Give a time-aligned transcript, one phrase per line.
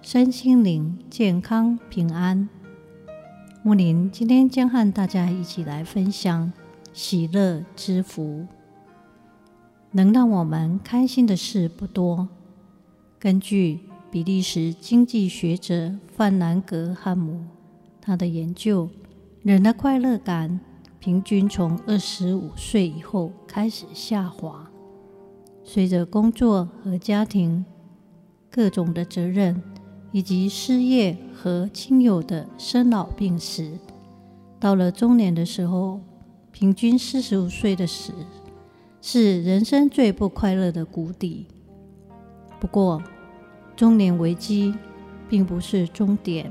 [0.00, 2.48] 身心灵健康平安。
[3.62, 6.52] 木林今天将和大家一起来分享
[6.92, 8.46] 喜乐之福。
[9.90, 12.28] 能让我们开心的事不多。
[13.18, 13.80] 根据
[14.10, 17.44] 比利时经济学者范兰格汉姆
[18.00, 18.88] 他的研究，
[19.42, 20.60] 人的快乐感
[21.00, 24.70] 平均从二十五岁以后开始下滑，
[25.64, 27.64] 随着工作和家庭
[28.48, 29.60] 各种的责任。
[30.10, 33.78] 以及失业和亲友的生老病死，
[34.58, 36.00] 到了中年的时候，
[36.50, 38.12] 平均四十五岁的时，
[39.02, 41.46] 是人生最不快乐的谷底。
[42.58, 43.02] 不过，
[43.76, 44.74] 中年危机
[45.28, 46.50] 并不是终点，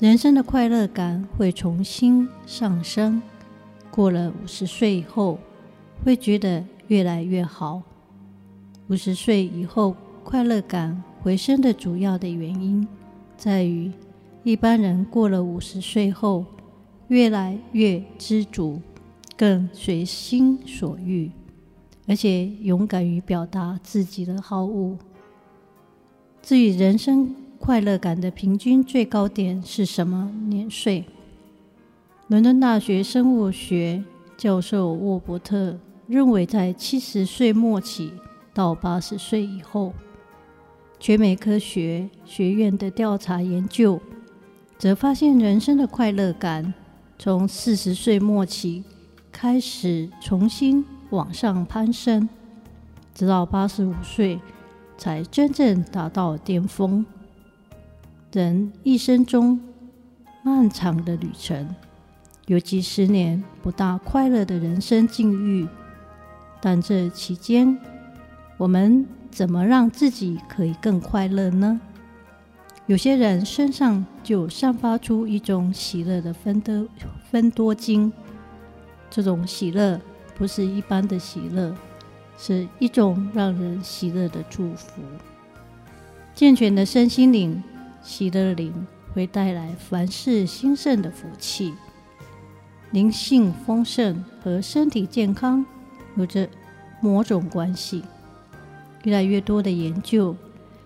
[0.00, 3.22] 人生的快乐感会重新上升。
[3.90, 5.38] 过了五十岁以后，
[6.04, 7.82] 会觉得越来越好。
[8.88, 11.02] 五十岁以后，快乐感。
[11.26, 12.86] 回升的主要的原因
[13.36, 13.90] 在于，
[14.44, 16.44] 一般人过了五十岁后，
[17.08, 18.80] 越来越知足，
[19.36, 21.28] 更随心所欲，
[22.06, 24.96] 而且勇敢于表达自己的好恶。
[26.42, 31.06] 至于人生快乐感的平均最高点是什么年岁？
[32.28, 34.04] 伦敦大学生物学
[34.36, 38.12] 教授沃伯特认为，在七十岁末期
[38.54, 39.92] 到八十岁以后。
[41.06, 44.00] 全美科学学院的调查研究，
[44.76, 46.74] 则发现人生的快乐感
[47.16, 48.82] 从四十岁末期
[49.30, 52.28] 开始重新往上攀升，
[53.14, 54.40] 直到八十五岁
[54.98, 57.06] 才真正达到巅峰。
[58.32, 59.60] 人一生中
[60.42, 61.72] 漫长的旅程，
[62.46, 65.68] 有几十年不大快乐的人生境遇，
[66.60, 67.78] 但这期间，
[68.56, 69.06] 我们。
[69.30, 71.80] 怎么让自己可以更快乐呢？
[72.86, 76.86] 有些人身上就散发出一种喜乐的芬多
[77.30, 78.12] 芬多精，
[79.10, 80.00] 这种喜乐
[80.36, 81.74] 不是一般的喜乐，
[82.38, 85.02] 是一种让人喜乐的祝福。
[86.34, 87.62] 健全的身心灵，
[88.02, 91.74] 喜乐灵会带来凡事兴盛的福气。
[92.92, 95.66] 灵性丰盛和身体健康
[96.14, 96.48] 有着
[97.00, 98.04] 某种关系。
[99.06, 100.34] 越来越多的研究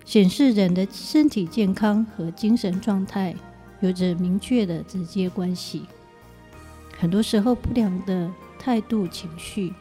[0.05, 3.35] 显示，人的身体健康和精神状态
[3.81, 5.87] 有着明确的直接关系。
[6.99, 9.73] 很多时候，不良的态度、情绪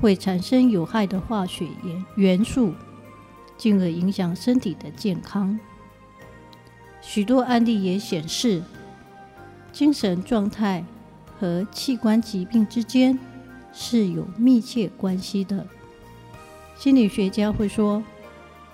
[0.00, 2.72] 会产生有害的化学元元素，
[3.58, 5.58] 进而影响身体的健康。
[7.02, 8.62] 许多案例也显示，
[9.70, 10.82] 精神状态
[11.38, 13.18] 和器官疾病之间
[13.74, 15.66] 是有密切关系的。
[16.76, 18.02] 心理学家会说，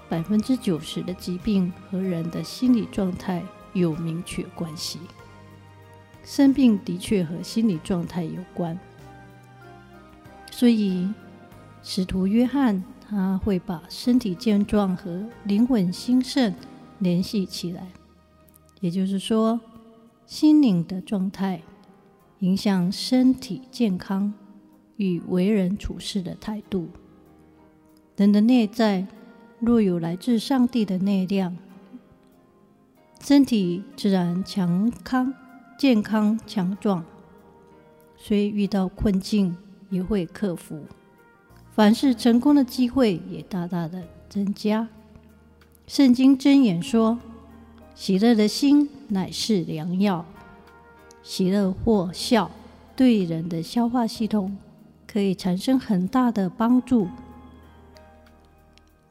[0.09, 3.43] 百分之九十的疾病和人的心理状态
[3.75, 4.99] 有明确关系。
[6.25, 8.79] 生病的确和心理状态有关，
[10.51, 11.09] 所以
[11.83, 16.53] 使徒约翰他会把身体健壮和灵魂兴盛
[16.99, 17.87] 联系起来，
[18.81, 19.61] 也就是说，
[20.27, 21.63] 心灵的状态
[22.41, 24.35] 影响身体健康
[24.97, 26.89] 与为人处事的态度。
[28.17, 29.07] 人的内在
[29.59, 31.57] 若有来自上帝的力量，
[33.21, 35.33] 身体自然强康、
[35.79, 37.05] 健康、强壮。
[38.17, 39.57] 虽遇到困境，
[39.89, 40.85] 也会克服。
[41.75, 44.89] 凡事成功的机会也大大的增加。
[45.87, 47.19] 圣经箴言说
[47.95, 50.25] ：“喜乐的心乃是良药。”
[51.25, 52.51] 喜乐或笑
[52.95, 54.57] 对人的消化系统
[55.07, 57.09] 可以产生很大的帮助。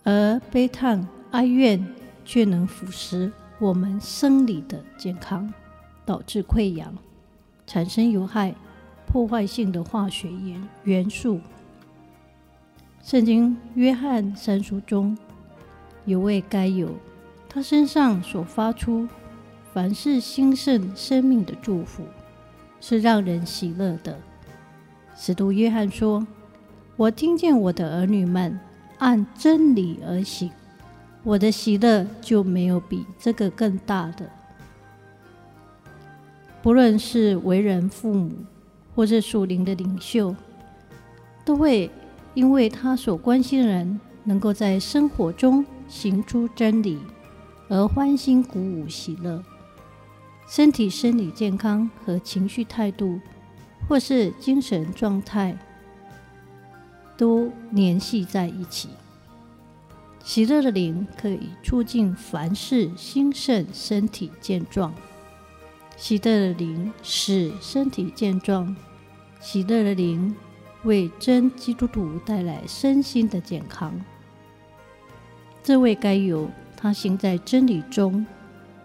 [0.04, 1.86] 而悲叹哀怨
[2.26, 5.54] 却能腐蚀我们生理的健康，
[6.06, 6.98] 导致溃疡，
[7.68, 8.56] 产生有害、
[9.06, 11.40] 破坏性的化学元元素。
[13.04, 15.18] 圣经约翰三书中
[16.06, 16.90] 有位该有，
[17.48, 19.08] 他身上所发出
[19.74, 22.04] 凡是兴盛生命的祝福，
[22.80, 24.18] 是让人喜乐的。
[25.16, 26.26] 使徒约翰说
[26.98, 28.60] ：“我听见我的儿女们。”
[29.02, 30.52] 按真理而行，
[31.24, 34.30] 我的喜乐就没有比这个更大的。
[36.62, 38.32] 不论是为人父母，
[38.94, 40.36] 或是属灵的领袖，
[41.44, 41.90] 都会
[42.36, 47.00] 因为他所关心的人能够在生活中行出真理，
[47.70, 49.44] 而欢欣鼓舞喜乐。
[50.48, 53.20] 身体、生理健康和情绪态度，
[53.88, 55.58] 或是精神状态，
[57.22, 58.90] 都联系在一起。
[60.24, 64.92] 喜乐的灵可以促进凡事兴盛，身体健壮。
[65.96, 68.76] 喜乐的灵使身体健壮，
[69.40, 70.36] 喜乐的灵
[70.84, 73.94] 为真基督徒带来身心的健康。
[75.62, 78.26] 这位该犹，他行在真理中，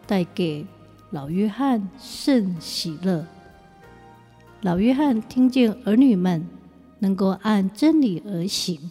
[0.06, 0.66] 带给
[1.08, 3.26] 老约翰甚喜乐。
[4.60, 6.46] 老约翰听见儿女们
[6.98, 8.90] 能够按真理而行，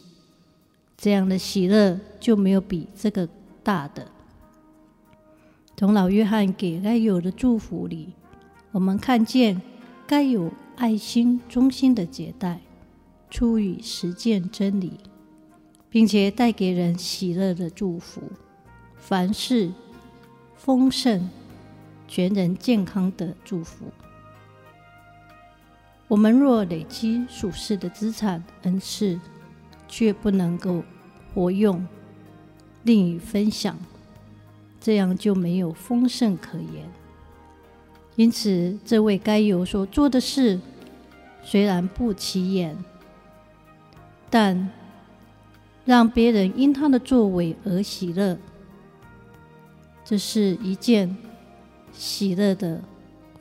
[0.97, 3.27] 这样的喜乐就没有比这个
[3.63, 4.07] 大的。
[5.77, 8.09] 从老约翰给该有的祝福里，
[8.71, 9.61] 我们看见
[10.07, 12.61] 该有爱心忠心的接待，
[13.29, 14.93] 出于实践真理，
[15.89, 18.21] 并且带给人喜乐的祝福，
[18.97, 19.71] 凡事
[20.55, 21.29] 丰盛、
[22.07, 23.85] 全人健康的祝福。
[26.07, 29.19] 我们若累积属世的资产恩赐，
[29.87, 30.83] 却不能够
[31.33, 31.85] 活用、
[32.83, 33.77] 另与分享。
[34.79, 36.87] 这样就没有丰盛可言。
[38.15, 40.59] 因此，这位该有所做的事，
[41.43, 42.77] 虽然不起眼，
[44.29, 44.69] 但
[45.85, 48.37] 让别人因他的作为而喜乐，
[50.03, 51.17] 这是一件
[51.91, 52.79] 喜乐的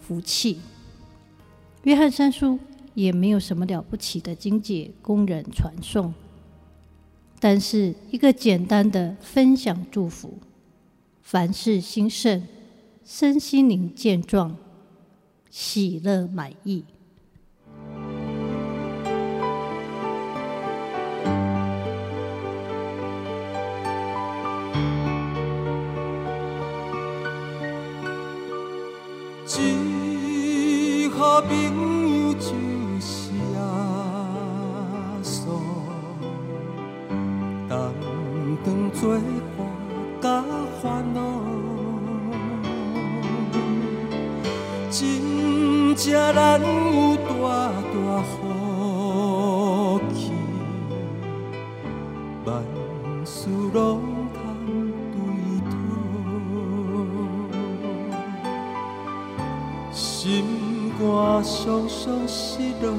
[0.01, 0.61] 福气。
[1.85, 2.59] 约翰三叔
[2.95, 6.15] 也没有什么了不起的经节供人传颂，
[7.39, 10.39] 但是一个简单的分享祝福。
[11.21, 12.43] 凡事兴盛，
[13.05, 14.57] 身心灵健壮，
[15.51, 16.85] 喜乐满溢。
[29.47, 29.84] 最好
[31.49, 32.47] 朋友就
[33.01, 33.59] 是耶
[35.23, 35.33] 稣，
[37.69, 37.73] 同
[38.65, 39.01] 当做
[39.57, 39.59] 伴
[40.21, 40.25] 甲
[40.83, 40.83] 烦
[41.15, 41.17] 恼，
[44.91, 44.97] 真
[45.97, 46.05] 正
[46.35, 46.65] 难有
[47.17, 47.31] 大
[47.93, 48.33] 大好
[61.45, 62.91] 肝常常失落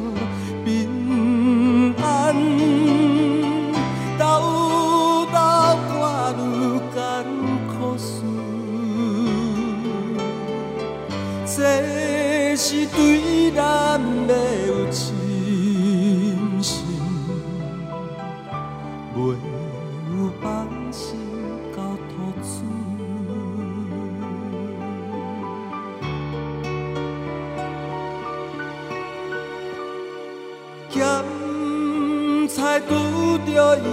[32.76, 33.84] 咸菜拄着油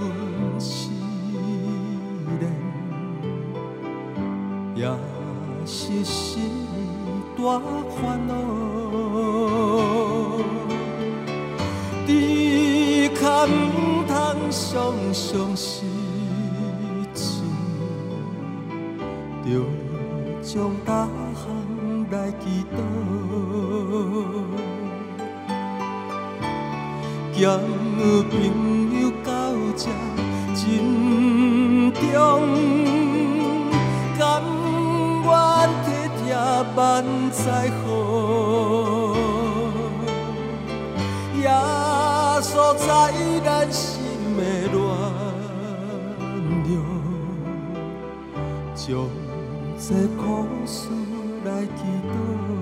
[0.00, 0.90] 温试
[2.40, 2.42] 炼，
[4.74, 4.90] 也
[5.64, 6.50] 是心。
[7.36, 7.60] 大
[7.90, 8.32] 烦恼，
[12.06, 13.48] 只可唔
[14.08, 14.14] 通
[14.50, 15.84] 常常失
[17.12, 17.42] 志，
[19.44, 19.46] 着
[20.42, 21.44] 将大项
[22.10, 22.78] 来祈祷，
[27.96, 28.32] 朋
[29.00, 29.30] 友到
[29.76, 29.82] 这
[30.54, 30.62] 真
[31.92, 32.02] 重，
[34.18, 34.22] 甘
[35.24, 35.28] 愿。
[36.76, 37.86] 万载好，
[41.36, 41.42] 耶
[42.40, 42.86] 稣在
[43.44, 43.82] 咱心
[44.36, 44.40] 的
[44.72, 44.74] 暖
[46.64, 46.72] 流，
[48.74, 48.82] 将
[49.78, 49.86] 这
[50.16, 50.22] 苦
[50.66, 50.88] 事
[51.44, 52.53] 来祈祷。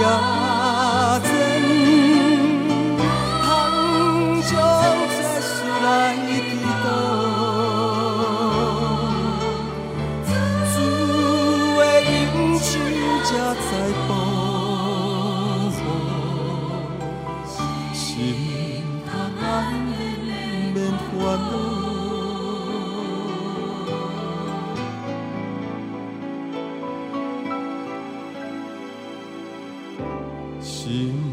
[0.00, 0.33] yeah.
[30.94, 31.23] 心